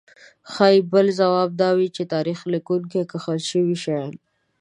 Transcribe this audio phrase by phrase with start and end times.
[0.51, 4.13] ښايي بل ځواب دا وي چې د تاریخ لیکونکو کښل شوي شیان.